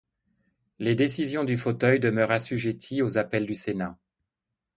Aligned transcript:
Les 0.79 0.95
décisions 0.95 1.43
du 1.43 1.57
fauteuil 1.57 1.99
demeurent 1.99 2.31
assujettis 2.31 3.03
aux 3.03 3.19
appels 3.19 3.45
du 3.45 3.53
Sénat. 3.53 3.99